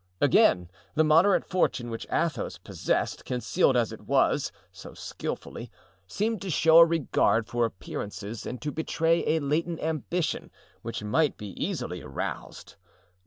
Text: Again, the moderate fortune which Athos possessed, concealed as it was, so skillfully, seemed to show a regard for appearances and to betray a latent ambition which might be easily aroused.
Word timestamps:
Again, 0.19 0.71
the 0.95 1.03
moderate 1.03 1.45
fortune 1.45 1.91
which 1.91 2.07
Athos 2.11 2.57
possessed, 2.57 3.23
concealed 3.23 3.77
as 3.77 3.91
it 3.91 4.01
was, 4.07 4.51
so 4.71 4.95
skillfully, 4.95 5.69
seemed 6.07 6.41
to 6.41 6.49
show 6.49 6.79
a 6.79 6.85
regard 6.87 7.45
for 7.45 7.65
appearances 7.65 8.47
and 8.47 8.59
to 8.63 8.71
betray 8.71 9.23
a 9.35 9.39
latent 9.39 9.79
ambition 9.79 10.49
which 10.81 11.03
might 11.03 11.37
be 11.37 11.49
easily 11.51 12.01
aroused. 12.01 12.77